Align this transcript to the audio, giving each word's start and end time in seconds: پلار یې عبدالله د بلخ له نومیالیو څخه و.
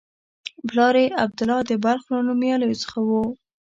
پلار 0.67 0.95
یې 1.01 1.07
عبدالله 1.23 1.59
د 1.69 1.71
بلخ 1.83 2.03
له 2.13 2.19
نومیالیو 2.27 2.79
څخه 2.83 2.99
و. 3.07 3.09